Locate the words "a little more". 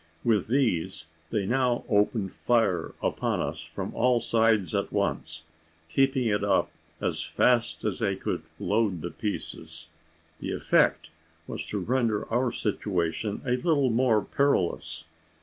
13.45-14.23